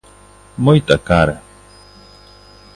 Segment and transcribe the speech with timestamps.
[0.65, 1.35] ¡Moita cara!